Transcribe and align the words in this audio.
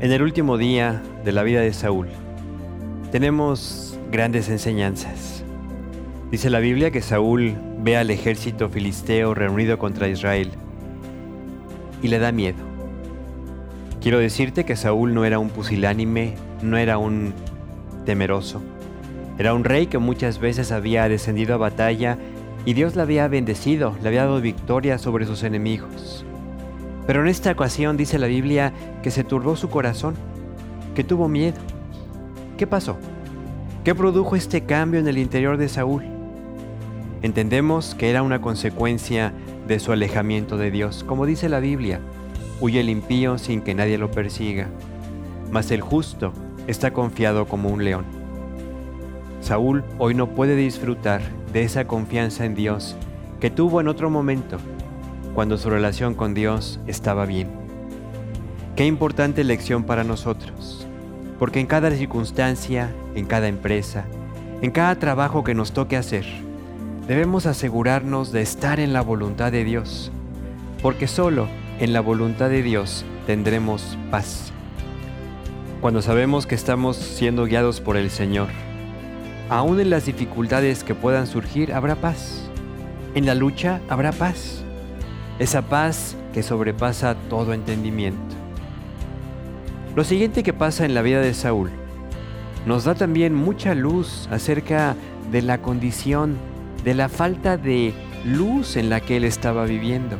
En 0.00 0.12
el 0.12 0.22
último 0.22 0.58
día 0.58 1.02
de 1.24 1.32
la 1.32 1.42
vida 1.42 1.60
de 1.60 1.72
Saúl 1.72 2.06
tenemos 3.10 3.98
grandes 4.12 4.48
enseñanzas. 4.48 5.42
Dice 6.30 6.50
la 6.50 6.60
Biblia 6.60 6.92
que 6.92 7.02
Saúl 7.02 7.56
ve 7.80 7.96
al 7.96 8.10
ejército 8.10 8.68
filisteo 8.68 9.34
reunido 9.34 9.76
contra 9.76 10.06
Israel 10.06 10.52
y 12.00 12.06
le 12.06 12.20
da 12.20 12.30
miedo. 12.30 12.58
Quiero 14.00 14.20
decirte 14.20 14.64
que 14.64 14.76
Saúl 14.76 15.14
no 15.14 15.24
era 15.24 15.40
un 15.40 15.50
pusilánime, 15.50 16.36
no 16.62 16.76
era 16.76 16.96
un 16.96 17.34
temeroso. 18.06 18.62
Era 19.36 19.52
un 19.52 19.64
rey 19.64 19.88
que 19.88 19.98
muchas 19.98 20.38
veces 20.38 20.70
había 20.70 21.08
descendido 21.08 21.54
a 21.54 21.58
batalla 21.58 22.18
y 22.64 22.74
Dios 22.74 22.94
le 22.94 23.02
había 23.02 23.26
bendecido, 23.26 23.96
le 24.00 24.06
había 24.06 24.26
dado 24.26 24.40
victoria 24.40 24.96
sobre 24.98 25.26
sus 25.26 25.42
enemigos. 25.42 26.24
Pero 27.08 27.22
en 27.22 27.28
esta 27.28 27.52
ocasión 27.52 27.96
dice 27.96 28.18
la 28.18 28.26
Biblia 28.26 28.74
que 29.02 29.10
se 29.10 29.24
turbó 29.24 29.56
su 29.56 29.70
corazón, 29.70 30.14
que 30.94 31.04
tuvo 31.04 31.26
miedo. 31.26 31.56
¿Qué 32.58 32.66
pasó? 32.66 32.98
¿Qué 33.82 33.94
produjo 33.94 34.36
este 34.36 34.64
cambio 34.64 35.00
en 35.00 35.08
el 35.08 35.16
interior 35.16 35.56
de 35.56 35.70
Saúl? 35.70 36.04
Entendemos 37.22 37.94
que 37.94 38.10
era 38.10 38.22
una 38.22 38.42
consecuencia 38.42 39.32
de 39.66 39.78
su 39.78 39.92
alejamiento 39.92 40.58
de 40.58 40.70
Dios. 40.70 41.02
Como 41.02 41.24
dice 41.24 41.48
la 41.48 41.60
Biblia, 41.60 42.02
huye 42.60 42.80
el 42.80 42.90
impío 42.90 43.38
sin 43.38 43.62
que 43.62 43.74
nadie 43.74 43.96
lo 43.96 44.10
persiga, 44.10 44.68
mas 45.50 45.70
el 45.70 45.80
justo 45.80 46.34
está 46.66 46.92
confiado 46.92 47.46
como 47.46 47.70
un 47.70 47.84
león. 47.84 48.04
Saúl 49.40 49.82
hoy 49.96 50.12
no 50.12 50.28
puede 50.34 50.56
disfrutar 50.56 51.22
de 51.54 51.62
esa 51.62 51.86
confianza 51.86 52.44
en 52.44 52.54
Dios 52.54 52.96
que 53.40 53.48
tuvo 53.48 53.80
en 53.80 53.88
otro 53.88 54.10
momento 54.10 54.58
cuando 55.38 55.56
su 55.56 55.70
relación 55.70 56.16
con 56.16 56.34
Dios 56.34 56.80
estaba 56.88 57.24
bien. 57.24 57.48
Qué 58.74 58.86
importante 58.86 59.44
lección 59.44 59.84
para 59.84 60.02
nosotros, 60.02 60.84
porque 61.38 61.60
en 61.60 61.68
cada 61.68 61.92
circunstancia, 61.92 62.92
en 63.14 63.24
cada 63.24 63.46
empresa, 63.46 64.04
en 64.62 64.72
cada 64.72 64.96
trabajo 64.96 65.44
que 65.44 65.54
nos 65.54 65.70
toque 65.70 65.96
hacer, 65.96 66.24
debemos 67.06 67.46
asegurarnos 67.46 68.32
de 68.32 68.42
estar 68.42 68.80
en 68.80 68.92
la 68.92 69.00
voluntad 69.00 69.52
de 69.52 69.62
Dios, 69.62 70.10
porque 70.82 71.06
solo 71.06 71.46
en 71.78 71.92
la 71.92 72.00
voluntad 72.00 72.50
de 72.50 72.64
Dios 72.64 73.04
tendremos 73.24 73.96
paz. 74.10 74.50
Cuando 75.80 76.02
sabemos 76.02 76.48
que 76.48 76.56
estamos 76.56 76.96
siendo 76.96 77.44
guiados 77.44 77.80
por 77.80 77.96
el 77.96 78.10
Señor, 78.10 78.48
aún 79.50 79.78
en 79.78 79.90
las 79.90 80.04
dificultades 80.04 80.82
que 80.82 80.96
puedan 80.96 81.28
surgir 81.28 81.72
habrá 81.74 81.94
paz. 81.94 82.50
En 83.14 83.24
la 83.24 83.36
lucha 83.36 83.80
habrá 83.88 84.10
paz 84.10 84.64
esa 85.38 85.62
paz 85.62 86.16
que 86.32 86.42
sobrepasa 86.42 87.14
todo 87.28 87.52
entendimiento. 87.52 88.36
Lo 89.94 90.04
siguiente 90.04 90.42
que 90.42 90.52
pasa 90.52 90.84
en 90.84 90.94
la 90.94 91.02
vida 91.02 91.20
de 91.20 91.34
Saúl 91.34 91.70
nos 92.66 92.84
da 92.84 92.94
también 92.94 93.34
mucha 93.34 93.74
luz 93.74 94.28
acerca 94.30 94.96
de 95.30 95.42
la 95.42 95.58
condición, 95.58 96.36
de 96.84 96.94
la 96.94 97.08
falta 97.08 97.56
de 97.56 97.94
luz 98.24 98.76
en 98.76 98.90
la 98.90 99.00
que 99.00 99.16
él 99.16 99.24
estaba 99.24 99.64
viviendo. 99.64 100.16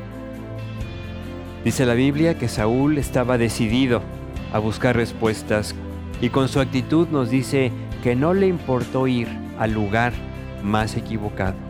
Dice 1.65 1.85
la 1.85 1.95
Biblia 1.95 2.39
que 2.39 2.49
Saúl 2.49 2.97
estaba 2.99 3.39
decidido 3.39 4.03
a 4.53 4.59
buscar 4.59 4.97
respuestas 4.97 5.75
y 6.21 6.31
con 6.31 6.49
su 6.49 6.61
actitud 6.61 7.09
nos 7.09 7.31
dice 7.31 7.73
que 8.03 8.15
no 8.15 8.35
le 8.35 8.47
importó 8.47 9.07
ir 9.07 9.29
al 9.59 9.73
lugar 9.73 10.13
más 10.63 10.97
equivocado 10.97 11.68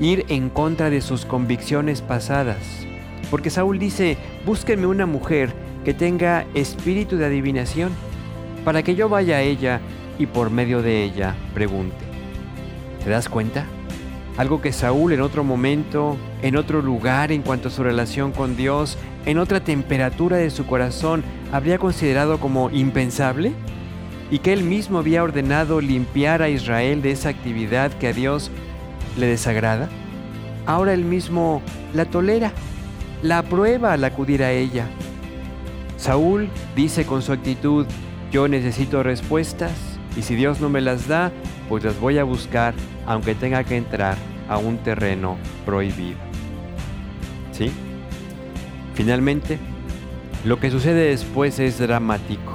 ir 0.00 0.24
en 0.28 0.48
contra 0.48 0.90
de 0.90 1.00
sus 1.00 1.24
convicciones 1.24 2.02
pasadas. 2.02 2.86
Porque 3.30 3.50
Saúl 3.50 3.78
dice, 3.78 4.16
búsquenme 4.44 4.86
una 4.86 5.06
mujer 5.06 5.52
que 5.84 5.94
tenga 5.94 6.46
espíritu 6.54 7.16
de 7.16 7.26
adivinación, 7.26 7.92
para 8.64 8.82
que 8.82 8.94
yo 8.94 9.08
vaya 9.08 9.36
a 9.36 9.42
ella 9.42 9.80
y 10.18 10.26
por 10.26 10.50
medio 10.50 10.82
de 10.82 11.04
ella 11.04 11.34
pregunte. 11.54 11.96
¿Te 13.04 13.10
das 13.10 13.28
cuenta? 13.28 13.64
Algo 14.36 14.60
que 14.60 14.72
Saúl 14.72 15.12
en 15.12 15.20
otro 15.20 15.44
momento, 15.44 16.16
en 16.42 16.56
otro 16.56 16.82
lugar 16.82 17.32
en 17.32 17.42
cuanto 17.42 17.68
a 17.68 17.70
su 17.70 17.82
relación 17.82 18.32
con 18.32 18.56
Dios, 18.56 18.98
en 19.26 19.38
otra 19.38 19.60
temperatura 19.60 20.36
de 20.36 20.50
su 20.50 20.66
corazón, 20.66 21.22
habría 21.52 21.78
considerado 21.78 22.38
como 22.38 22.70
impensable 22.70 23.52
y 24.30 24.38
que 24.38 24.52
él 24.52 24.62
mismo 24.62 24.98
había 24.98 25.22
ordenado 25.22 25.80
limpiar 25.80 26.42
a 26.42 26.48
Israel 26.48 27.02
de 27.02 27.10
esa 27.10 27.30
actividad 27.30 27.92
que 27.92 28.08
a 28.08 28.12
Dios 28.12 28.50
le 29.16 29.26
desagrada, 29.26 29.88
ahora 30.66 30.92
él 30.92 31.04
mismo 31.04 31.62
la 31.94 32.04
tolera, 32.04 32.52
la 33.22 33.38
aprueba 33.38 33.92
al 33.92 34.04
acudir 34.04 34.42
a 34.42 34.52
ella. 34.52 34.86
Saúl 35.96 36.48
dice 36.76 37.04
con 37.04 37.22
su 37.22 37.32
actitud, 37.32 37.86
yo 38.30 38.48
necesito 38.48 39.02
respuestas 39.02 39.72
y 40.16 40.22
si 40.22 40.34
Dios 40.34 40.60
no 40.60 40.68
me 40.68 40.80
las 40.80 41.08
da, 41.08 41.32
pues 41.68 41.84
las 41.84 41.98
voy 42.00 42.18
a 42.18 42.24
buscar 42.24 42.74
aunque 43.06 43.34
tenga 43.34 43.64
que 43.64 43.76
entrar 43.76 44.16
a 44.48 44.58
un 44.58 44.78
terreno 44.78 45.36
prohibido. 45.66 46.18
¿Sí? 47.52 47.70
Finalmente, 48.94 49.58
lo 50.44 50.58
que 50.58 50.70
sucede 50.70 51.10
después 51.10 51.58
es 51.58 51.78
dramático. 51.78 52.54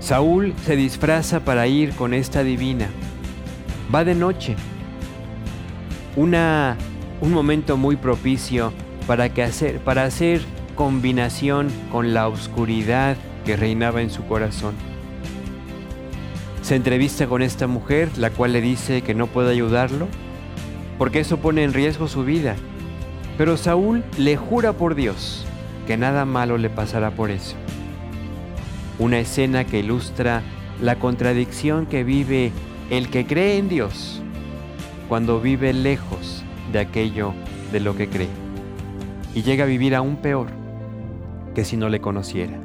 Saúl 0.00 0.54
se 0.64 0.76
disfraza 0.76 1.40
para 1.40 1.66
ir 1.66 1.94
con 1.94 2.14
esta 2.14 2.42
divina. 2.42 2.88
Va 3.94 4.04
de 4.04 4.14
noche 4.14 4.56
una, 6.16 6.76
un 7.20 7.32
momento 7.32 7.76
muy 7.76 7.96
propicio 7.96 8.72
para, 9.06 9.28
que 9.28 9.42
hacer, 9.42 9.80
para 9.80 10.04
hacer 10.04 10.42
combinación 10.74 11.68
con 11.90 12.14
la 12.14 12.28
oscuridad 12.28 13.16
que 13.44 13.56
reinaba 13.56 14.02
en 14.02 14.10
su 14.10 14.24
corazón. 14.26 14.74
Se 16.62 16.76
entrevista 16.76 17.26
con 17.26 17.42
esta 17.42 17.66
mujer, 17.66 18.08
la 18.16 18.30
cual 18.30 18.52
le 18.52 18.60
dice 18.60 19.02
que 19.02 19.14
no 19.14 19.26
puede 19.26 19.52
ayudarlo, 19.52 20.08
porque 20.98 21.20
eso 21.20 21.38
pone 21.38 21.62
en 21.62 21.72
riesgo 21.72 22.08
su 22.08 22.24
vida. 22.24 22.56
Pero 23.36 23.56
Saúl 23.56 24.04
le 24.16 24.36
jura 24.36 24.72
por 24.72 24.94
Dios 24.94 25.44
que 25.86 25.96
nada 25.96 26.24
malo 26.24 26.56
le 26.56 26.70
pasará 26.70 27.10
por 27.10 27.30
eso. 27.30 27.56
Una 28.98 29.18
escena 29.18 29.64
que 29.64 29.80
ilustra 29.80 30.42
la 30.80 30.96
contradicción 30.96 31.86
que 31.86 32.04
vive 32.04 32.52
el 32.90 33.10
que 33.10 33.26
cree 33.26 33.58
en 33.58 33.68
Dios 33.68 34.23
cuando 35.08 35.40
vive 35.40 35.72
lejos 35.72 36.44
de 36.72 36.78
aquello 36.80 37.34
de 37.72 37.80
lo 37.80 37.96
que 37.96 38.08
cree 38.08 38.28
y 39.34 39.42
llega 39.42 39.64
a 39.64 39.66
vivir 39.66 39.94
aún 39.94 40.16
peor 40.16 40.48
que 41.54 41.64
si 41.64 41.76
no 41.76 41.88
le 41.88 42.00
conociera. 42.00 42.58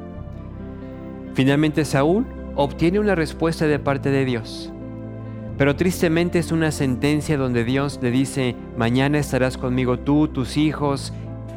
Finalmente 1.34 1.86
Saúl 1.86 2.26
obtiene 2.56 3.00
una 3.00 3.16
respuesta 3.16 3.68
de 3.68 3.80
parte 3.80 4.10
de 4.10 4.26
Dios, 4.26 4.72
pero 5.58 5.76
tristemente 5.76 6.40
es 6.40 6.52
una 6.52 6.72
sentencia 6.72 7.38
donde 7.38 7.64
Dios 7.64 8.00
le 8.02 8.12
dice, 8.12 8.56
mañana 8.78 9.20
estarás 9.20 9.58
conmigo 9.58 10.00
tú, 10.00 10.28
tus 10.28 10.58
hijos, 10.58 11.14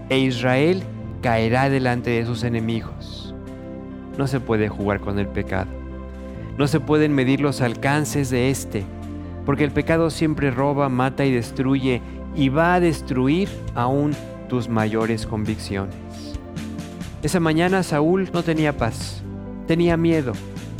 e 0.08 0.18
Israel 0.18 0.82
caerá 1.22 1.70
delante 1.70 2.10
de 2.10 2.26
sus 2.26 2.42
enemigos. 2.42 3.34
No 4.18 4.26
se 4.26 4.40
puede 4.40 4.68
jugar 4.68 5.00
con 5.00 5.18
el 5.18 5.28
pecado. 5.28 5.70
No 6.58 6.66
se 6.66 6.80
pueden 6.80 7.14
medir 7.14 7.40
los 7.40 7.60
alcances 7.62 8.28
de 8.28 8.50
éste 8.50 8.84
porque 9.44 9.64
el 9.64 9.70
pecado 9.70 10.10
siempre 10.10 10.50
roba, 10.50 10.88
mata 10.88 11.24
y 11.24 11.32
destruye 11.32 12.00
y 12.34 12.48
va 12.48 12.74
a 12.74 12.80
destruir 12.80 13.48
aún 13.74 14.12
tus 14.48 14.68
mayores 14.68 15.26
convicciones. 15.26 15.94
Esa 17.22 17.40
mañana 17.40 17.82
Saúl 17.82 18.30
no 18.32 18.42
tenía 18.42 18.76
paz, 18.76 19.22
tenía 19.66 19.96
miedo, 19.96 20.32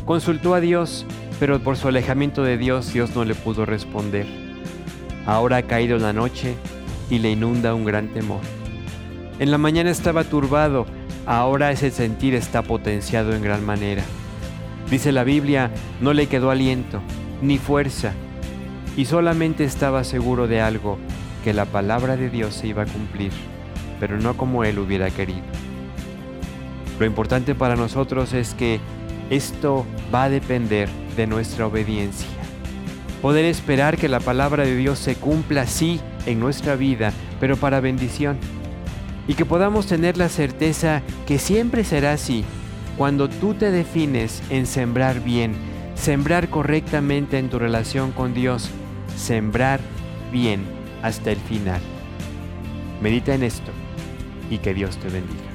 consultó 0.04 0.54
a 0.54 0.60
Dios, 0.60 1.06
pero 1.38 1.60
por 1.60 1.76
su 1.76 1.88
alejamiento 1.88 2.42
de 2.42 2.58
Dios 2.58 2.92
Dios 2.92 3.14
no 3.14 3.24
le 3.24 3.34
pudo 3.34 3.64
responder. 3.64 4.26
Ahora 5.26 5.58
ha 5.58 5.62
caído 5.62 5.98
la 5.98 6.12
noche 6.12 6.54
y 7.10 7.18
le 7.18 7.30
inunda 7.30 7.74
un 7.74 7.84
gran 7.84 8.08
temor. 8.08 8.40
En 9.38 9.50
la 9.50 9.58
mañana 9.58 9.90
estaba 9.90 10.24
turbado, 10.24 10.86
ahora 11.26 11.70
ese 11.70 11.90
sentir 11.90 12.34
está 12.34 12.62
potenciado 12.62 13.34
en 13.34 13.42
gran 13.42 13.64
manera. 13.64 14.02
Dice 14.90 15.12
la 15.12 15.24
Biblia, 15.24 15.70
no 16.00 16.12
le 16.12 16.26
quedó 16.26 16.50
aliento, 16.50 17.00
ni 17.40 17.58
fuerza, 17.58 18.12
y 18.96 19.06
solamente 19.06 19.64
estaba 19.64 20.04
seguro 20.04 20.46
de 20.46 20.60
algo, 20.60 20.98
que 21.44 21.54
la 21.54 21.64
palabra 21.64 22.16
de 22.16 22.30
Dios 22.30 22.54
se 22.54 22.68
iba 22.68 22.82
a 22.82 22.86
cumplir, 22.86 23.32
pero 23.98 24.18
no 24.18 24.36
como 24.36 24.64
él 24.64 24.78
hubiera 24.78 25.10
querido. 25.10 25.42
Lo 26.98 27.06
importante 27.06 27.54
para 27.54 27.74
nosotros 27.74 28.32
es 28.32 28.54
que 28.54 28.80
esto 29.30 29.86
va 30.14 30.24
a 30.24 30.28
depender 30.28 30.88
de 31.16 31.26
nuestra 31.26 31.66
obediencia. 31.66 32.28
Poder 33.22 33.44
esperar 33.44 33.96
que 33.96 34.08
la 34.08 34.20
palabra 34.20 34.64
de 34.64 34.76
Dios 34.76 34.98
se 34.98 35.14
cumpla 35.14 35.66
sí 35.66 36.00
en 36.26 36.38
nuestra 36.38 36.76
vida, 36.76 37.12
pero 37.40 37.56
para 37.56 37.80
bendición. 37.80 38.36
Y 39.26 39.34
que 39.34 39.46
podamos 39.46 39.86
tener 39.86 40.18
la 40.18 40.28
certeza 40.28 41.02
que 41.26 41.38
siempre 41.38 41.84
será 41.84 42.12
así 42.12 42.44
cuando 42.98 43.28
tú 43.28 43.54
te 43.54 43.70
defines 43.70 44.42
en 44.50 44.66
sembrar 44.66 45.20
bien, 45.20 45.54
sembrar 45.94 46.50
correctamente 46.50 47.38
en 47.38 47.48
tu 47.48 47.58
relación 47.58 48.12
con 48.12 48.34
Dios 48.34 48.70
sembrar 49.16 49.80
bien 50.30 50.64
hasta 51.02 51.30
el 51.30 51.38
final. 51.38 51.80
Medita 53.00 53.34
en 53.34 53.42
esto 53.42 53.72
y 54.50 54.58
que 54.58 54.74
Dios 54.74 54.96
te 54.98 55.08
bendiga. 55.08 55.51